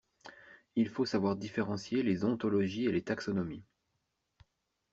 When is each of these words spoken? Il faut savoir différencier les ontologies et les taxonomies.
Il 0.75 0.89
faut 0.89 1.05
savoir 1.05 1.35
différencier 1.35 2.01
les 2.01 2.25
ontologies 2.25 2.87
et 2.87 2.91
les 2.91 3.03
taxonomies. 3.03 3.67